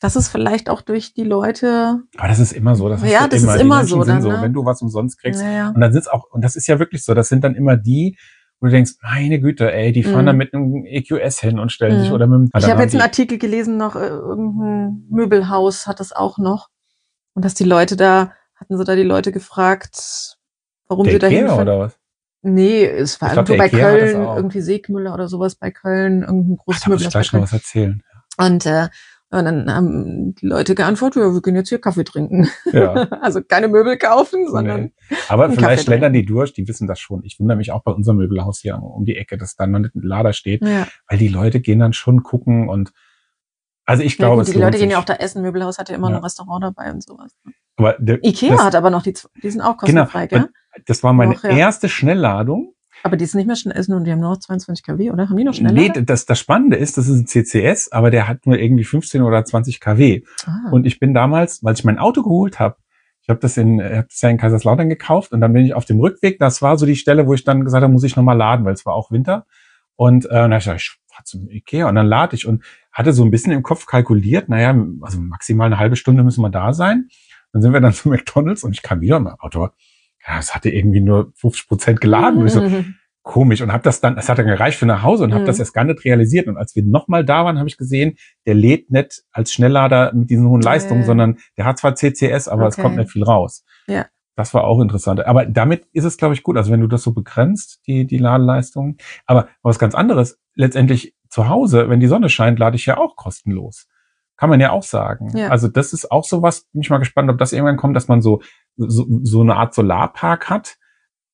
dass 0.00 0.16
es 0.16 0.28
vielleicht 0.28 0.68
auch 0.68 0.82
durch 0.82 1.14
die 1.14 1.24
Leute. 1.24 2.00
Aber 2.18 2.28
das 2.28 2.38
ist 2.38 2.52
immer 2.52 2.76
so. 2.76 2.88
Das 2.88 3.02
Ja, 3.02 3.24
du 3.24 3.30
das 3.30 3.42
immer. 3.42 3.54
ist 3.56 3.60
immer 3.60 3.84
so 3.84 4.04
dann, 4.04 4.22
so. 4.22 4.30
ne? 4.30 4.42
Wenn 4.42 4.52
du 4.52 4.64
was 4.64 4.82
umsonst 4.82 5.18
kriegst, 5.20 5.40
Ja, 5.42 5.50
ja. 5.50 5.68
Und 5.70 5.80
dann 5.80 5.92
sitzt 5.92 6.10
auch, 6.12 6.24
und 6.30 6.42
das 6.42 6.54
ist 6.56 6.66
ja 6.66 6.78
wirklich 6.78 7.04
so, 7.04 7.14
das 7.14 7.28
sind 7.28 7.42
dann 7.44 7.54
immer 7.54 7.76
die, 7.76 8.18
wo 8.60 8.66
du 8.66 8.72
denkst, 8.72 8.92
meine 9.02 9.40
Güte, 9.40 9.72
ey, 9.72 9.92
die 9.92 10.02
fahren 10.02 10.22
Mhm. 10.22 10.26
da 10.26 10.32
mit 10.32 10.54
einem 10.54 10.84
EQS 10.86 11.40
hin 11.40 11.58
und 11.58 11.72
stellen 11.72 11.96
Mhm. 11.98 12.02
sich 12.02 12.12
oder 12.12 12.26
mit 12.26 12.52
dem. 12.54 12.58
Ich 12.60 12.68
habe 12.70 12.82
jetzt 12.82 12.92
einen 12.94 13.02
Artikel 13.02 13.38
gelesen, 13.38 13.76
noch 13.76 13.96
äh, 13.96 14.06
irgendein 14.06 15.04
Möbelhaus 15.10 15.86
hat 15.86 16.00
das 16.00 16.12
auch 16.12 16.38
noch. 16.38 16.68
Und 17.34 17.44
dass 17.44 17.54
die 17.54 17.64
Leute 17.64 17.96
da, 17.96 18.32
hatten 18.54 18.76
sie 18.78 18.84
da 18.84 18.96
die 18.96 19.02
Leute 19.02 19.30
gefragt, 19.32 20.38
warum 20.88 21.06
sie 21.06 21.18
da 21.18 21.26
hinfahren. 21.26 21.62
oder 21.62 21.78
was? 21.80 21.98
Nee, 22.42 22.84
es 22.86 23.20
war 23.20 23.30
glaub, 23.32 23.48
irgendwo 23.48 23.64
bei 23.64 23.68
das 23.68 23.80
Köln, 23.80 24.22
irgendwie 24.36 24.60
Segmüller 24.60 25.12
oder 25.14 25.26
sowas 25.28 25.54
bei 25.56 25.70
Köln, 25.70 26.22
irgendein 26.22 26.56
Ach, 26.60 26.64
großes 26.64 26.82
da 26.82 26.90
muss 26.90 27.00
ich 27.00 27.06
Möbelhaus 27.06 27.12
gleich 27.12 27.32
noch 27.32 27.42
was 27.42 27.52
erzählen. 27.52 28.02
Und, 28.38 28.66
äh, 28.66 28.88
und 29.30 29.44
dann 29.44 29.72
haben 29.74 30.34
die 30.36 30.46
Leute 30.46 30.74
geantwortet, 30.74 31.22
ja, 31.22 31.32
wir 31.32 31.42
gehen 31.42 31.56
jetzt 31.56 31.68
hier 31.68 31.80
Kaffee 31.80 32.04
trinken. 32.04 32.48
Ja. 32.72 33.08
Also 33.22 33.42
keine 33.42 33.68
Möbel 33.68 33.96
kaufen, 33.98 34.48
sondern 34.48 34.92
Nee. 35.10 35.16
Aber 35.28 35.50
vielleicht 35.50 35.84
schlendern 35.84 36.12
die 36.12 36.24
durch, 36.24 36.52
die 36.52 36.68
wissen 36.68 36.86
das 36.86 37.00
schon. 37.00 37.24
Ich 37.24 37.40
wundere 37.40 37.56
mich 37.58 37.72
auch 37.72 37.82
bei 37.82 37.90
unserem 37.92 38.18
Möbelhaus 38.18 38.60
hier 38.60 38.80
um 38.80 39.04
die 39.04 39.16
Ecke, 39.16 39.36
dass 39.36 39.56
da 39.56 39.66
noch 39.66 39.80
nicht 39.80 39.94
ein 39.96 40.02
Lader 40.02 40.32
steht, 40.32 40.62
ja. 40.62 40.86
weil 41.08 41.18
die 41.18 41.28
Leute 41.28 41.60
gehen 41.60 41.80
dann 41.80 41.92
schon 41.92 42.22
gucken 42.22 42.68
und 42.68 42.92
also 43.84 44.02
ich 44.02 44.12
ja 44.12 44.26
glaube, 44.26 44.36
gut, 44.38 44.48
es 44.48 44.52
die 44.54 44.60
Leute 44.60 44.78
gehen 44.78 44.90
ja 44.90 44.98
auch 44.98 45.04
da 45.04 45.14
essen. 45.14 45.42
Möbelhaus 45.42 45.78
hat 45.78 45.88
ja 45.88 45.94
immer 45.96 46.10
Ja. 46.10 46.16
ein 46.16 46.22
Restaurant 46.22 46.62
dabei 46.64 46.92
und 46.92 47.02
sowas. 47.04 47.32
Aber 47.76 47.94
der, 47.98 48.22
Ikea 48.24 48.52
das, 48.56 48.64
hat 48.64 48.74
aber 48.74 48.90
noch 48.90 49.02
die, 49.02 49.14
die 49.42 49.50
sind 49.50 49.60
auch 49.60 49.76
Genau. 49.78 50.04
kostenfrei, 50.04 50.26
gell? 50.26 50.48
das 50.86 51.02
war 51.02 51.12
meine 51.12 51.34
Noch, 51.34 51.44
ja. 51.44 51.50
erste 51.50 51.88
Schnellladung. 51.88 52.74
Aber 53.02 53.16
die 53.16 53.24
ist 53.24 53.34
nicht 53.34 53.46
mehr 53.46 53.56
schnell 53.56 53.76
essen 53.76 53.94
und 53.94 54.04
die 54.04 54.12
haben 54.12 54.20
nur 54.20 54.30
noch 54.30 54.38
22 54.38 54.84
kW, 54.84 55.10
oder? 55.10 55.28
Haben 55.28 55.36
die 55.36 55.44
noch 55.44 55.54
schneller? 55.54 55.74
Nee, 55.74 55.92
das, 55.94 56.26
das 56.26 56.38
Spannende 56.38 56.76
ist, 56.76 56.98
das 56.98 57.08
ist 57.08 57.18
ein 57.18 57.26
CCS, 57.26 57.92
aber 57.92 58.10
der 58.10 58.26
hat 58.26 58.46
nur 58.46 58.58
irgendwie 58.58 58.84
15 58.84 59.22
oder 59.22 59.44
20 59.44 59.80
kW. 59.80 60.22
ah. 60.46 60.70
Und 60.70 60.86
ich 60.86 60.98
bin 60.98 61.14
damals, 61.14 61.62
weil 61.62 61.74
ich 61.74 61.84
mein 61.84 61.98
Auto 61.98 62.22
geholt 62.22 62.58
habe, 62.58 62.76
ich 63.22 63.28
habe 63.28 63.40
das 63.40 63.56
in, 63.56 63.80
ich 63.80 63.96
hab 63.98 64.08
das 64.08 64.20
ja 64.20 64.28
in 64.28 64.38
Kaiserslautern 64.38 64.88
gekauft 64.88 65.32
und 65.32 65.40
dann 65.40 65.52
bin 65.52 65.64
ich 65.64 65.74
auf 65.74 65.84
dem 65.84 65.98
Rückweg, 65.98 66.38
das 66.38 66.62
war 66.62 66.78
so 66.78 66.86
die 66.86 66.94
Stelle, 66.94 67.26
wo 67.26 67.34
ich 67.34 67.42
dann 67.42 67.64
gesagt 67.64 67.82
habe, 67.82 67.92
muss 67.92 68.04
ich 68.04 68.14
nochmal 68.14 68.36
laden, 68.36 68.64
weil 68.64 68.74
es 68.74 68.86
war 68.86 68.94
auch 68.94 69.10
Winter. 69.10 69.46
Und 69.96 70.26
äh, 70.26 70.28
dann 70.28 70.52
hab 70.52 70.58
ich 70.58 70.64
gesagt, 70.64 70.80
ich 70.80 70.98
fahr 71.12 71.24
zum 71.24 71.50
Ikea 71.50 71.88
und 71.88 71.96
dann 71.96 72.06
lade 72.06 72.36
ich 72.36 72.46
und 72.46 72.62
hatte 72.92 73.12
so 73.12 73.24
ein 73.24 73.32
bisschen 73.32 73.52
im 73.52 73.64
Kopf 73.64 73.86
kalkuliert, 73.86 74.48
naja, 74.48 74.76
also 75.00 75.18
maximal 75.20 75.66
eine 75.66 75.78
halbe 75.78 75.96
Stunde 75.96 76.22
müssen 76.22 76.40
wir 76.42 76.50
da 76.50 76.72
sein. 76.72 77.08
Dann 77.52 77.62
sind 77.62 77.72
wir 77.72 77.80
dann 77.80 77.92
zu 77.94 78.08
McDonalds 78.08 78.62
und 78.62 78.72
ich 78.72 78.82
kam 78.82 79.00
wieder 79.00 79.16
und 79.16 79.24
mein 79.24 79.34
Auto, 79.40 79.70
ja, 80.26 80.38
es 80.38 80.54
hatte 80.54 80.70
irgendwie 80.70 81.00
nur 81.00 81.32
50 81.36 81.68
Prozent 81.68 82.00
geladen. 82.00 82.40
Und 82.40 82.46
ich 82.46 82.52
so, 82.52 82.60
Mhm. 82.62 82.94
komisch 83.22 83.60
und 83.60 83.72
habe 83.72 83.82
das 83.82 84.00
dann, 84.00 84.16
es 84.18 84.28
hat 84.28 84.38
dann 84.38 84.46
gereicht 84.46 84.78
für 84.78 84.86
nach 84.86 85.02
Hause 85.02 85.24
und 85.24 85.32
habe 85.32 85.42
Mhm. 85.42 85.46
das 85.46 85.58
erst 85.58 85.74
gar 85.74 85.82
nicht 85.84 86.04
realisiert. 86.04 86.46
Und 86.46 86.56
als 86.56 86.76
wir 86.76 86.84
nochmal 86.84 87.24
da 87.24 87.44
waren, 87.44 87.58
habe 87.58 87.68
ich 87.68 87.76
gesehen, 87.76 88.16
der 88.46 88.54
lädt 88.54 88.90
nicht 88.92 89.24
als 89.32 89.52
Schnelllader 89.52 90.12
mit 90.14 90.30
diesen 90.30 90.48
hohen 90.48 90.62
Leistungen, 90.62 91.00
Nee. 91.00 91.06
sondern 91.06 91.38
der 91.56 91.64
hat 91.64 91.78
zwar 91.78 91.94
CCS, 91.96 92.46
aber 92.48 92.68
es 92.68 92.74
Okay. 92.74 92.82
kommt 92.82 92.96
nicht 92.96 93.10
viel 93.10 93.24
raus. 93.24 93.64
Ja. 93.88 94.06
Das 94.36 94.52
war 94.54 94.64
auch 94.64 94.80
interessant. 94.80 95.26
Aber 95.26 95.44
damit 95.46 95.86
ist 95.92 96.04
es, 96.04 96.18
glaube 96.18 96.34
ich, 96.34 96.42
gut. 96.44 96.56
Also 96.56 96.70
wenn 96.70 96.80
du 96.82 96.86
das 96.86 97.02
so 97.02 97.12
begrenzt, 97.12 97.80
die, 97.86 98.06
die 98.06 98.18
Ladeleistung. 98.18 98.96
Aber 99.24 99.48
was 99.62 99.78
ganz 99.78 99.94
anderes, 99.94 100.38
letztendlich 100.54 101.14
zu 101.28 101.48
Hause, 101.48 101.88
wenn 101.88 102.00
die 102.00 102.06
Sonne 102.06 102.28
scheint, 102.28 102.58
lade 102.58 102.76
ich 102.76 102.86
ja 102.86 102.96
auch 102.98 103.16
kostenlos. 103.16 103.88
Kann 104.36 104.50
man 104.50 104.60
ja 104.60 104.70
auch 104.70 104.82
sagen. 104.82 105.32
Ja. 105.36 105.48
Also 105.48 105.66
das 105.68 105.92
ist 105.94 106.12
auch 106.12 106.24
sowas, 106.24 106.66
bin 106.72 106.82
ich 106.82 106.90
mal 106.90 106.98
gespannt, 106.98 107.30
ob 107.30 107.38
das 107.38 107.52
irgendwann 107.54 107.78
kommt, 107.78 107.96
dass 107.96 108.06
man 108.08 108.20
so, 108.20 108.42
so, 108.76 109.06
so 109.22 109.40
eine 109.40 109.56
Art 109.56 109.74
Solarpark 109.74 110.50
hat 110.50 110.76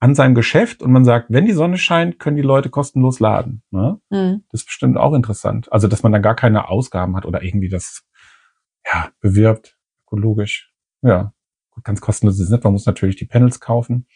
an 0.00 0.14
seinem 0.14 0.34
Geschäft 0.34 0.82
und 0.82 0.90
man 0.90 1.04
sagt, 1.04 1.26
wenn 1.30 1.46
die 1.46 1.52
Sonne 1.52 1.78
scheint, 1.78 2.18
können 2.18 2.37
die 2.37 2.42
Leute 2.42 2.70
kostenlos 2.70 3.20
laden. 3.20 3.62
Ne? 3.70 4.00
Mhm. 4.11 4.44
Das 4.50 4.62
ist 4.62 4.66
bestimmt 4.66 4.96
auch 4.96 5.14
interessant. 5.14 5.70
Also, 5.72 5.87
dass 5.87 6.02
man 6.02 6.12
dann 6.12 6.22
gar 6.22 6.34
keine 6.34 6.68
Ausgaben 6.68 7.16
hat 7.16 7.25
oder 7.25 7.42
irgendwie 7.42 7.68
das 7.68 8.02
ja, 8.84 9.11
bewirbt, 9.20 9.78
ökologisch. 10.06 10.72
Ja, 11.02 11.32
gut, 11.70 11.84
ganz 11.84 12.00
kostenlos 12.00 12.34
ist 12.37 12.46
es 12.46 12.50
nicht. 12.50 12.64
Man 12.64 12.72
muss 12.72 12.87
natürlich 12.87 13.16
die 13.16 13.26
Panels 13.26 13.61
kaufen. 13.61 14.06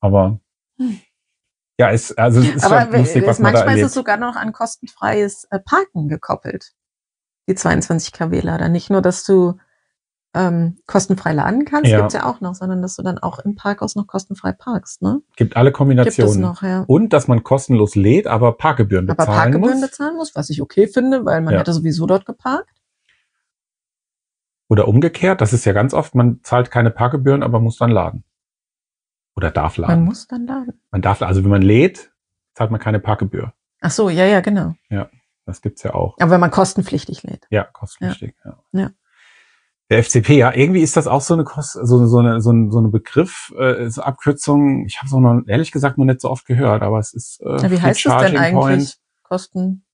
Aber 0.00 0.40
Hm. 0.78 1.00
ja, 1.78 1.88
ist, 1.88 2.18
also 2.18 2.40
es 2.40 2.56
ist 2.56 2.64
Aber 2.64 2.82
schon 2.82 3.00
lustig, 3.00 3.26
was 3.26 3.38
man 3.38 3.52
da 3.52 3.60
manchmal 3.60 3.78
ist 3.78 3.86
es 3.86 3.94
sogar 3.94 4.16
noch 4.16 4.36
an 4.36 4.52
kostenfreies 4.52 5.46
äh, 5.50 5.58
Parken 5.58 6.08
gekoppelt. 6.08 6.72
Die 7.48 7.54
22 7.54 8.12
kW 8.12 8.40
Lader. 8.40 8.68
Nicht 8.68 8.90
nur, 8.90 9.02
dass 9.02 9.24
du 9.24 9.58
ähm, 10.36 10.76
kostenfrei 10.86 11.32
laden 11.32 11.64
kannst, 11.64 11.90
Ja. 11.90 11.98
gibt's 12.00 12.14
ja 12.14 12.24
auch 12.26 12.40
noch, 12.40 12.54
sondern 12.54 12.82
dass 12.82 12.94
du 12.96 13.02
dann 13.02 13.18
auch 13.18 13.38
im 13.40 13.54
Parkhaus 13.56 13.96
noch 13.96 14.06
kostenfrei 14.06 14.52
parkst. 14.52 15.00
Ne? 15.02 15.22
Gibt 15.36 15.56
alle 15.56 15.70
Gibt 15.70 15.74
es 15.74 15.78
Kombinationen. 15.78 16.40
noch, 16.40 16.62
ja. 16.62 16.84
Und 16.86 17.12
dass 17.12 17.26
man 17.26 17.42
kostenlos 17.42 17.94
lädt, 17.96 18.26
aber 18.26 18.56
Parkgebühren 18.56 19.08
Aber 19.10 19.16
bezahlen 19.16 19.38
Parkgebühren 19.52 19.80
muss. 19.80 19.90
bezahlen 19.90 20.16
muss, 20.16 20.34
was 20.36 20.50
ich 20.50 20.60
okay 20.62 20.86
finde, 20.86 21.24
weil 21.24 21.40
man 21.40 21.54
Ja. 21.54 21.60
hätte 21.60 21.72
sowieso 21.72 22.06
dort 22.06 22.26
geparkt. 22.26 22.70
Oder 24.68 24.88
umgekehrt, 24.88 25.40
das 25.40 25.52
ist 25.52 25.64
ja 25.64 25.72
ganz 25.72 25.94
oft, 25.94 26.14
man 26.14 26.40
zahlt 26.42 26.70
keine 26.70 26.90
Parkgebühren, 26.90 27.42
aber 27.42 27.60
muss 27.60 27.76
dann 27.78 27.90
laden. 27.90 28.24
Oder 29.36 29.50
darf 29.50 29.76
laden. 29.76 29.90
Man 29.92 29.98
Man, 30.00 30.08
muss 30.08 30.26
dann 30.26 30.46
laden. 30.46 30.80
darf, 30.92 31.22
also 31.22 31.42
wenn 31.44 31.50
man 31.50 31.62
lädt, 31.62 32.10
zahlt 32.54 32.70
man 32.70 32.80
keine 32.80 32.98
Parkgebühr. 33.00 33.52
Ach 33.80 33.90
so, 33.90 34.08
ja, 34.08 34.24
ja, 34.24 34.40
genau. 34.40 34.74
Das 35.44 35.60
gibt's 35.62 35.84
ja 35.84 35.94
auch. 35.94 36.16
Aber 36.20 36.32
wenn 36.32 36.40
man 36.40 36.50
kostenpflichtig 36.50 37.22
lädt. 37.22 37.46
Ja, 37.50 37.64
kostenpflichtig. 37.64 38.34
Ja. 38.44 38.58
Ja. 38.72 38.90
Der 39.90 40.02
FCP, 40.02 40.30
ja, 40.36 40.52
irgendwie 40.52 40.80
ist 40.80 40.96
das 40.96 41.06
auch 41.06 41.20
so 41.20 41.34
eine 41.34 41.44
Kost, 41.44 41.74
so, 41.74 42.06
so 42.06 42.18
eine 42.18 42.40
so 42.40 42.50
eine, 42.50 42.72
so 42.72 42.78
eine 42.78 42.88
Begriff, 42.88 43.52
äh, 43.56 43.88
so 43.88 44.02
Abkürzung. 44.02 44.84
Ich 44.86 44.96
habe 44.98 45.06
es 45.06 45.12
auch 45.12 45.20
noch 45.20 45.42
ehrlich 45.46 45.70
gesagt 45.70 45.96
noch 45.96 46.04
nicht 46.04 46.20
so 46.20 46.28
oft 46.30 46.44
gehört, 46.44 46.82
aber 46.82 46.98
es 46.98 47.14
ist 47.14 47.40
äh, 47.40 47.62
Ja, 47.62 47.70
wie 47.70 47.80
heißt 47.80 48.04
das 48.04 48.22
denn 48.24 48.36
eigentlich? 48.36 48.96
Kosten. 49.22 49.84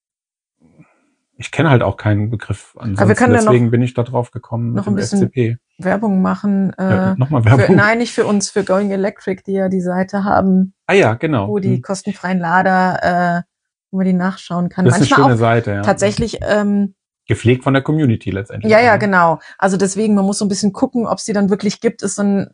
Ich 1.36 1.50
kenne 1.50 1.70
halt 1.70 1.82
auch 1.82 1.96
keinen 1.96 2.30
Begriff. 2.30 2.74
Aber 2.78 3.08
wir 3.08 3.14
können 3.14 3.34
ja 3.34 3.40
deswegen 3.40 3.66
noch- 3.66 3.70
bin 3.72 3.82
ich 3.82 3.94
da 3.94 4.02
drauf 4.02 4.30
gekommen 4.30 4.74
noch 4.74 4.86
ein 4.86 4.94
bisschen 4.94 5.20
FCP. 5.28 5.56
Werbung 5.78 6.22
machen. 6.22 6.72
Äh, 6.78 6.82
Ja, 6.84 7.14
Nochmal 7.16 7.42
für, 7.42 7.58
Werbung. 7.58 7.76
nein, 7.76 7.98
nicht 7.98 8.12
für 8.12 8.26
uns, 8.26 8.50
für 8.50 8.64
Going 8.64 8.90
Electric, 8.92 9.42
die 9.46 9.52
ja 9.52 9.68
die 9.68 9.80
Seite 9.80 10.24
haben, 10.24 10.74
ah 10.86 10.92
ja, 10.94 11.14
genau. 11.14 11.48
wo 11.48 11.58
die 11.58 11.76
Hm. 11.76 11.82
kostenfreien 11.82 12.38
Lader, 12.38 13.38
äh, 13.38 13.42
wo 13.90 13.96
man 13.98 14.06
die 14.06 14.12
nachschauen 14.12 14.68
kann. 14.68 14.84
das 14.84 14.94
ist 14.94 15.00
eine 15.00 15.08
Manchmal 15.10 15.28
schöne 15.30 15.36
Seite, 15.38 15.70
ja. 15.72 15.82
tatsächlich, 15.82 16.38
ähm, 16.42 16.94
Gepflegt 17.26 17.64
von 17.64 17.74
der 17.74 17.82
Community 17.82 18.30
letztendlich. 18.30 18.70
ja, 18.70 18.80
ja, 18.80 18.94
ne? 18.94 18.98
genau. 18.98 19.38
Also 19.58 19.76
deswegen, 19.76 20.14
man 20.14 20.24
muss 20.24 20.38
so 20.38 20.44
ein 20.44 20.48
bisschen 20.48 20.72
gucken, 20.72 21.06
ob 21.06 21.18
es 21.18 21.24
die 21.24 21.32
dann 21.32 21.50
wirklich 21.50 21.80
gibt, 21.80 22.02
ist 22.02 22.18
dann 22.18 22.50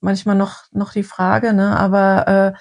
manchmal 0.00 0.36
noch, 0.36 0.64
noch 0.72 0.92
die 0.92 1.02
Frage, 1.02 1.52
ne? 1.52 1.76
Aber 1.76 2.28
äh, 2.28 2.52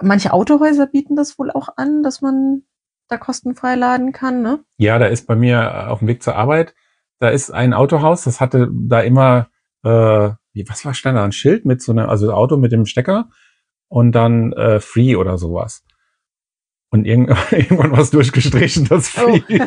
manche 0.00 0.32
Autohäuser 0.32 0.86
bieten 0.86 1.16
das 1.16 1.38
wohl 1.38 1.50
auch 1.50 1.68
an, 1.76 2.02
dass 2.02 2.20
man 2.20 2.62
da 3.08 3.16
kostenfrei 3.16 3.74
laden 3.74 4.12
kann, 4.12 4.42
ne? 4.42 4.60
Ja, 4.76 4.98
da 4.98 5.06
ist 5.06 5.26
bei 5.26 5.34
mir 5.36 5.58
äh, 5.58 5.86
auf 5.88 6.00
dem 6.00 6.08
Weg 6.08 6.22
zur 6.22 6.36
Arbeit, 6.36 6.74
da 7.18 7.30
ist 7.30 7.50
ein 7.50 7.72
Autohaus, 7.72 8.24
das 8.24 8.40
hatte 8.40 8.68
da 8.72 9.00
immer, 9.00 9.48
äh, 9.82 10.30
wie, 10.52 10.68
was 10.68 10.84
war 10.84 10.94
stand 10.94 11.16
da, 11.16 11.24
ein 11.24 11.32
Schild 11.32 11.64
mit 11.64 11.82
so 11.82 11.92
einer, 11.92 12.08
also 12.08 12.32
Auto 12.32 12.56
mit 12.56 12.72
dem 12.72 12.86
Stecker 12.86 13.30
und 13.88 14.12
dann 14.12 14.52
äh, 14.52 14.80
Free 14.80 15.16
oder 15.16 15.38
sowas. 15.38 15.84
Und 16.90 17.04
irgend, 17.04 17.30
irgendwann 17.50 17.92
war 17.92 17.98
es 18.00 18.10
durchgestrichen, 18.10 18.86
das 18.88 19.12
Oh. 19.18 19.36
Free. 19.38 19.60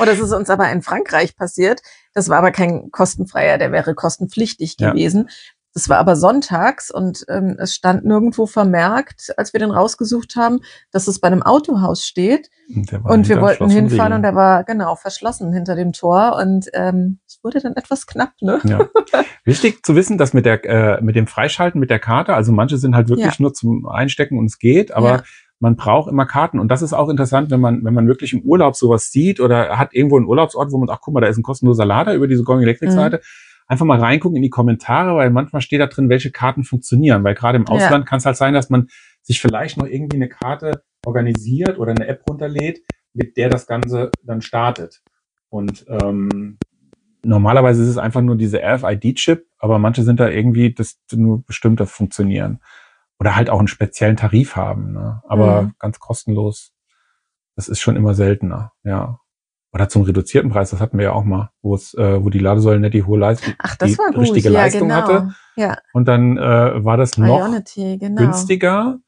oh, 0.00 0.04
das 0.04 0.18
ist 0.18 0.32
uns 0.32 0.50
aber 0.50 0.70
in 0.70 0.82
Frankreich 0.82 1.36
passiert. 1.36 1.80
Das 2.14 2.28
war 2.28 2.38
aber 2.38 2.50
kein 2.50 2.90
kostenfreier, 2.90 3.58
der 3.58 3.72
wäre 3.72 3.94
kostenpflichtig 3.94 4.76
Ja. 4.78 4.90
gewesen. 4.90 5.28
Das 5.74 5.88
war 5.90 5.98
aber 5.98 6.16
sonntags 6.16 6.90
und 6.90 7.24
ähm, 7.28 7.56
es 7.60 7.74
stand 7.74 8.04
nirgendwo 8.04 8.46
vermerkt, 8.46 9.32
als 9.36 9.52
wir 9.52 9.60
den 9.60 9.70
rausgesucht 9.70 10.34
haben, 10.34 10.60
dass 10.90 11.06
es 11.06 11.20
bei 11.20 11.28
einem 11.28 11.42
Autohaus 11.42 12.04
steht. 12.04 12.48
Und, 12.74 12.92
Und 13.04 13.28
wir 13.28 13.40
wollten 13.40 13.70
hinfahren 13.70 14.12
und 14.14 14.18
Riegeln. 14.18 14.22
der 14.22 14.34
war 14.34 14.64
genau 14.64 14.96
verschlossen 14.96 15.52
hinter 15.52 15.76
dem 15.76 15.92
Tor 15.92 16.36
und 16.40 16.68
ähm, 16.72 17.20
es 17.28 17.38
wurde 17.44 17.60
dann 17.60 17.74
etwas 17.76 18.06
knapp, 18.06 18.32
ne? 18.40 18.58
Ja. 18.64 18.88
Wichtig 19.44 19.84
zu 19.86 19.94
wissen, 19.94 20.18
dass 20.18 20.32
mit 20.32 20.46
der 20.46 20.64
äh, 20.64 21.00
mit 21.02 21.14
dem 21.14 21.26
Freischalten 21.28 21.78
mit 21.78 21.90
der 21.90 22.00
Karte, 22.00 22.34
also 22.34 22.50
manche 22.50 22.78
sind 22.78 22.96
halt 22.96 23.08
wirklich 23.08 23.26
Ja. 23.26 23.32
nur 23.38 23.52
zum 23.54 23.86
Einstecken 23.86 24.38
und 24.38 24.46
es 24.46 24.58
geht, 24.58 24.90
aber. 24.92 25.22
Man 25.60 25.76
braucht 25.76 26.08
immer 26.10 26.26
Karten 26.26 26.58
und 26.58 26.68
das 26.68 26.82
ist 26.82 26.92
auch 26.92 27.08
interessant, 27.08 27.50
wenn 27.50 27.60
man 27.60 27.84
wenn 27.84 27.94
man 27.94 28.06
wirklich 28.06 28.32
im 28.32 28.42
Urlaub 28.42 28.76
sowas 28.76 29.10
sieht 29.10 29.40
oder 29.40 29.76
hat 29.78 29.92
irgendwo 29.92 30.16
einen 30.16 30.26
Urlaubsort, 30.26 30.70
wo 30.72 30.78
man 30.78 30.88
ach 30.90 31.00
guck 31.00 31.14
mal, 31.14 31.20
da 31.20 31.26
ist 31.26 31.36
ein 31.36 31.42
kostenloser 31.42 31.84
Lader 31.84 32.14
über 32.14 32.28
diese 32.28 32.44
Going 32.44 32.62
Electric 32.62 32.90
Mhm. 32.90 32.94
Seite. 32.96 33.20
Einfach 33.66 33.84
mal 33.84 33.98
reingucken 33.98 34.36
in 34.36 34.42
die 34.42 34.50
Kommentare, 34.50 35.16
weil 35.16 35.30
manchmal 35.30 35.60
steht 35.60 35.80
da 35.80 35.86
drin, 35.88 36.08
welche 36.08 36.30
Karten 36.30 36.64
funktionieren, 36.64 37.22
weil 37.24 37.34
gerade 37.34 37.58
im 37.58 37.64
Ja. 37.68 37.74
Ausland 37.74 38.06
kann 38.06 38.18
es 38.18 38.24
halt 38.24 38.36
sein, 38.36 38.54
dass 38.54 38.70
man 38.70 38.88
sich 39.22 39.40
vielleicht 39.42 39.76
noch 39.76 39.86
irgendwie 39.86 40.16
eine 40.16 40.28
Karte 40.28 40.82
organisiert 41.04 41.78
oder 41.78 41.90
eine 41.90 42.06
App 42.06 42.22
runterlädt, 42.28 42.80
mit 43.12 43.36
der 43.36 43.50
das 43.50 43.66
Ganze 43.66 44.10
dann 44.22 44.40
startet. 44.40 45.02
Und 45.50 45.84
ähm, 45.88 46.56
normalerweise 47.22 47.82
ist 47.82 47.88
es 47.88 47.98
einfach 47.98 48.22
nur 48.22 48.36
diese 48.36 48.60
RFID-Chip, 48.62 49.46
aber 49.58 49.78
manche 49.78 50.02
sind 50.02 50.20
da 50.20 50.28
irgendwie, 50.28 50.72
dass 50.72 50.98
nur 51.12 51.42
bestimmte 51.44 51.86
funktionieren. 51.86 52.60
Oder 53.20 53.34
halt 53.36 53.50
auch 53.50 53.58
einen 53.58 53.68
speziellen 53.68 54.16
Tarif 54.16 54.54
haben. 54.56 54.92
Ne? 54.92 55.22
Aber 55.28 55.62
Mhm. 55.62 55.72
ganz 55.78 55.98
kostenlos, 55.98 56.72
das 57.56 57.68
ist 57.68 57.80
schon 57.80 57.96
immer 57.96 58.14
seltener, 58.14 58.72
ja. 58.84 59.18
Oder 59.72 59.88
zum 59.90 60.02
reduzierten 60.02 60.50
Preis, 60.50 60.70
das 60.70 60.80
hatten 60.80 60.96
wir 60.96 61.04
ja 61.06 61.12
auch 61.12 61.24
mal, 61.24 61.50
wo 61.60 61.74
es, 61.74 61.92
äh, 61.94 62.24
wo 62.24 62.30
die 62.30 62.38
Ladesäule 62.38 62.80
nicht 62.80 62.94
die 62.94 63.02
hohe 63.04 63.18
Leistung, 63.18 63.52
Ach, 63.58 63.76
das 63.76 63.90
die 63.90 63.98
war 63.98 64.06
gut. 64.12 64.18
richtige 64.18 64.48
ja, 64.50 64.62
Leistung 64.62 64.88
genau. 64.88 64.94
hatte. 64.94 65.34
Ja, 65.56 65.76
Und 65.92 66.06
dann 66.08 66.38
äh, 66.38 66.84
war 66.84 66.96
das 66.96 67.18
noch 67.18 67.26
Ionity, 67.38 67.98
genau. 67.98 68.22
günstiger. 68.22 68.98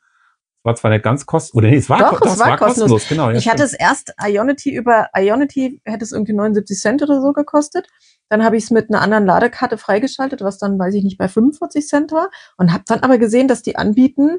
War 0.63 0.75
zwar 0.75 0.91
nicht 0.91 1.03
ganz 1.03 1.25
kostenlos, 1.25 1.57
oder 1.63 1.71
nee, 1.71 1.77
es 1.79 1.89
war, 1.89 2.01
Doch, 2.01 2.21
ko- 2.21 2.29
es 2.29 2.39
war 2.39 2.59
kostenlos. 2.59 3.09
genau. 3.09 3.31
Ja, 3.31 3.39
ich 3.39 3.49
hatte 3.49 3.63
es 3.63 3.73
erst 3.73 4.13
Ionity 4.23 4.75
über 4.75 5.09
Ionity 5.17 5.81
hätte 5.87 6.05
es 6.05 6.13
irgendwie 6.13 6.35
79 6.35 6.79
Cent 6.79 7.03
oder 7.03 7.23
so 7.23 7.33
gekostet. 7.33 7.89
Dann 8.31 8.45
habe 8.45 8.57
ich 8.57 8.65
es 8.65 8.71
mit 8.71 8.89
einer 8.89 9.03
anderen 9.03 9.27
Ladekarte 9.27 9.77
freigeschaltet, 9.77 10.41
was 10.41 10.57
dann, 10.57 10.79
weiß 10.79 10.95
ich 10.95 11.05
nicht, 11.05 11.19
bei 11.19 11.29
45 11.29 11.87
Cent 11.87 12.13
war. 12.13 12.31
Und 12.57 12.73
habe 12.73 12.85
dann 12.87 13.01
aber 13.01 13.19
gesehen, 13.19 13.49
dass 13.49 13.63
die 13.63 13.77
anbieten, 13.77 14.39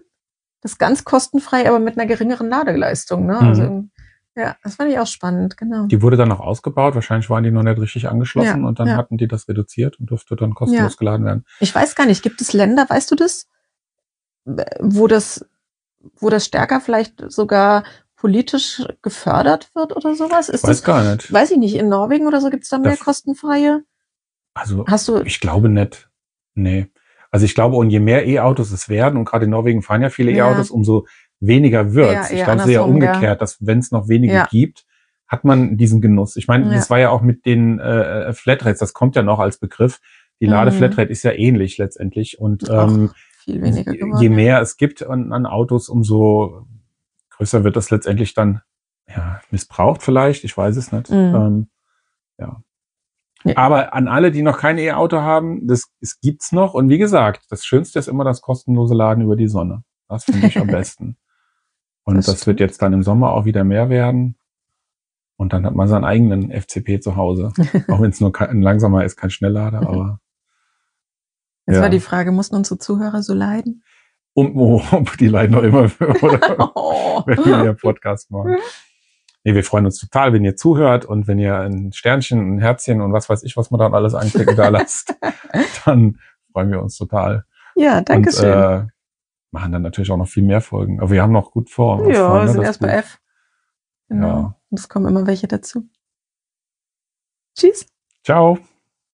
das 0.62 0.78
ganz 0.78 1.04
kostenfrei, 1.04 1.68
aber 1.68 1.80
mit 1.80 1.98
einer 1.98 2.08
geringeren 2.08 2.50
Ladeleistung. 2.50 3.26
Ne? 3.26 3.34
Mhm. 3.34 3.48
Also, 3.48 3.84
ja, 4.36 4.56
das 4.64 4.76
fand 4.76 4.90
ich 4.92 4.98
auch 4.98 5.08
spannend, 5.08 5.58
genau. 5.58 5.88
Die 5.88 6.02
wurde 6.02 6.16
dann 6.16 6.30
noch 6.30 6.40
ausgebaut, 6.40 6.96
wahrscheinlich 6.96 7.30
waren 7.30 7.44
die 7.44 7.52
noch 7.52 7.64
nicht 7.64 7.80
richtig 7.80 8.08
angeschlossen 8.08 8.62
Ja, 8.62 8.68
und 8.68 8.80
dann 8.80 8.88
ja. 8.88 8.96
hatten 8.96 9.18
die 9.18 9.28
das 9.28 9.50
reduziert 9.50 10.00
und 10.00 10.10
durfte 10.10 10.38
dann 10.38 10.54
kostenlos 10.54 10.94
Ja. 10.94 10.98
geladen 10.98 11.26
werden. 11.26 11.46
Ich 11.60 11.76
weiß 11.76 11.96
gar 11.96 12.06
nicht, 12.06 12.24
gibt 12.24 12.40
es 12.40 12.54
Länder, 12.54 12.90
weißt 12.90 13.12
du 13.12 13.16
das, 13.16 13.50
wo 14.80 15.08
das, 15.08 15.46
wo 16.16 16.30
das 16.30 16.46
stärker 16.46 16.80
vielleicht 16.80 17.30
sogar 17.30 17.84
politisch 18.22 18.84
gefördert 19.02 19.72
wird 19.74 19.96
oder 19.96 20.16
sowas? 20.16 20.48
Ist 20.48 20.64
Weiß 20.64 20.70
das, 20.78 20.84
gar 20.84 21.04
nicht. 21.04 21.34
weiß 21.34 21.50
ich 21.52 21.58
nicht, 21.58 21.76
in 21.76 21.90
Norwegen 21.90 22.28
oder 22.28 22.40
so 22.40 22.50
gibt 22.52 22.64
es 22.64 22.70
da 22.70 22.78
mehr 22.78 22.96
kostenfreie? 22.96 23.82
Also 24.54 24.86
Hast 24.88 25.08
du, 25.08 25.22
ich 25.22 25.40
glaube 25.40 25.70
nicht. 25.70 26.08
Nee. 26.54 26.88
Also 27.32 27.46
ich 27.46 27.56
glaube, 27.56 27.78
und 27.78 27.90
je 27.90 28.00
mehr 28.00 28.28
E-Autos 28.28 28.72
es 28.72 28.90
werden, 28.90 29.18
und 29.18 29.26
gerade 29.26 29.46
in 29.46 29.52
Norwegen 29.52 29.82
fahren 29.82 30.02
ja 30.04 30.10
viele 30.10 30.32
Ja. 30.32 30.50
E-Autos, 30.50 30.70
umso 30.70 31.08
weniger 31.40 31.94
wird 31.94 32.14
Ja, 32.14 32.24
Ich 32.30 32.44
glaube, 32.44 32.60
es 32.62 32.68
ist 32.68 32.74
ja. 32.74 32.82
umgekehrt, 32.82 33.42
dass 33.42 33.58
wenn 33.66 33.80
es 33.80 33.92
noch 33.92 34.08
wenige 34.08 34.34
Ja. 34.34 34.48
gibt, 34.52 34.86
hat 35.28 35.44
man 35.46 35.78
diesen 35.78 36.02
Genuss. 36.02 36.36
Ich 36.36 36.48
meine, 36.48 36.66
Ja. 36.68 36.74
das 36.74 36.90
war 36.92 37.00
ja 37.00 37.10
auch 37.10 37.22
mit 37.22 37.46
den 37.46 37.80
äh, 37.80 38.34
Flatrates, 38.34 38.80
das 38.80 38.94
kommt 38.94 39.16
ja 39.16 39.24
noch 39.24 39.40
als 39.40 39.58
Begriff. 39.58 40.00
Die 40.42 40.46
Mhm. 40.46 40.52
Ladeflatrate 40.52 41.10
ist 41.12 41.24
ja 41.24 41.32
ähnlich 41.32 41.78
letztendlich. 41.80 42.38
Und 42.40 42.70
ähm, 42.70 43.12
viel 43.46 43.62
weniger 43.62 43.94
geworden? 43.94 44.22
je 44.22 44.30
mehr 44.30 44.62
es 44.62 44.76
gibt 44.78 45.02
an, 45.08 45.32
an 45.32 45.46
Autos, 45.48 45.88
umso 45.90 46.68
größer 47.42 47.64
wird 47.64 47.76
das 47.76 47.90
letztendlich 47.90 48.36
dann 48.36 48.62
ja, 49.10 49.42
missbraucht 49.50 50.04
vielleicht, 50.04 50.44
ich 50.44 50.56
weiß 50.56 50.78
es 50.78 50.92
nicht. 50.92 51.10
Mhm. 51.10 51.36
Ähm, 51.36 51.70
ja. 52.38 52.62
Ja. 53.44 53.58
Aber 53.58 53.96
an 53.96 54.08
alle, 54.08 54.30
die 54.30 54.44
noch 54.44 54.60
kein 54.60 54.78
E-Auto 54.78 55.22
haben, 55.22 55.68
das 55.68 55.92
es 56.00 56.20
gibt's 56.20 56.52
noch. 56.52 56.76
Und 56.76 56.90
wie 56.90 57.00
gesagt, 57.00 57.46
das 57.50 57.66
Schönste 57.66 57.98
ist 57.98 58.08
immer 58.08 58.24
das 58.24 58.42
kostenlose 58.42 58.94
Laden 58.94 59.24
über 59.24 59.36
die 59.36 59.48
Sonne. 59.48 59.84
Das 60.08 60.26
finde 60.26 60.46
ich 60.46 60.60
am 60.60 60.68
besten. 60.68 61.18
Und 62.04 62.18
Das 62.18 62.28
das, 62.28 62.46
wird 62.46 62.60
jetzt 62.60 62.84
dann 62.84 62.94
im 62.94 63.02
Sommer 63.02 63.32
auch 63.32 63.46
wieder 63.46 63.64
mehr 63.64 63.90
werden. 63.90 64.38
Und 65.38 65.54
dann 65.54 65.66
hat 65.66 65.74
man 65.74 65.88
seinen 65.88 66.06
eigenen 66.06 66.52
FCP 66.52 67.00
zu 67.00 67.16
Hause. 67.16 67.52
auch 67.88 68.00
wenn 68.00 68.12
es 68.12 68.22
nur 68.22 68.32
kein, 68.32 68.50
ein 68.50 68.62
langsamer 68.62 69.04
ist, 69.04 69.18
kein 69.18 69.32
Schnelllader, 69.32 69.82
aber 69.82 70.20
Jetzt 71.68 71.78
ja. 71.78 71.82
war 71.82 71.90
die 71.90 72.00
Frage, 72.00 72.32
mussten 72.32 72.56
unsere 72.56 72.80
Zuhörer 72.80 73.24
so 73.24 73.34
leiden? 73.34 73.84
Um, 74.34 74.58
oh, 74.58 74.82
die 75.20 75.28
leiden 75.28 75.56
noch 75.56 75.64
immer, 75.64 75.90
oder? 76.22 76.72
Oh. 76.76 77.24
wenn 77.26 77.38
wir 77.38 77.62
hier 77.62 77.74
Podcast 77.74 78.32
machen. 78.32 78.58
Nee, 79.44 79.56
wir 79.56 79.64
freuen 79.64 79.86
uns 79.86 80.00
total, 80.00 80.34
wenn 80.34 80.46
ihr 80.46 80.56
zuhört 80.56 81.06
und 81.06 81.28
wenn 81.28 81.40
ihr 81.40 81.58
ein 81.58 81.92
Sternchen, 81.94 82.56
ein 82.56 82.60
Herzchen 82.60 83.02
und 83.02 83.12
was 83.12 83.28
weiß 83.28 83.44
ich, 83.44 83.58
was 83.58 83.72
man 83.72 83.80
dann 83.80 83.94
alles 83.94 84.14
anklicken 84.14 84.56
da 84.56 84.70
lasst, 84.70 85.16
dann 85.86 86.20
freuen 86.52 86.72
wir 86.72 86.82
uns 86.82 86.98
total. 86.98 87.46
Ja, 87.76 88.02
danke 88.02 88.30
und 88.30 88.36
schön. 88.36 88.54
äh, 88.54 88.88
machen 89.52 89.72
dann 89.72 89.82
natürlich 89.82 90.12
auch 90.12 90.18
noch 90.18 90.28
viel 90.28 90.44
mehr 90.44 90.62
Folgen. 90.62 91.00
Aber 91.00 91.10
wir 91.10 91.22
haben 91.22 91.34
noch 91.34 91.52
gut 91.52 91.70
vor. 91.70 92.08
ja, 92.12 92.30
vor, 92.30 92.42
wir 92.42 92.48
sind 92.50 92.62
erst 92.62 92.80
bei 92.80 92.88
gut. 92.88 92.98
F. 92.98 93.20
Genau. 94.10 94.28
Ja. 94.28 94.56
Und 94.70 94.80
es 94.80 94.90
kommen 94.90 95.08
immer 95.08 95.26
welche 95.26 95.48
dazu. 95.48 95.88
Tschüss. 97.56 97.86
Ciao. 98.24 98.60